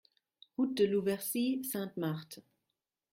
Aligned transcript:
Route 0.57 0.75
de 0.75 0.85
Louversey, 0.85 1.61
Sainte-Marthe 1.63 2.39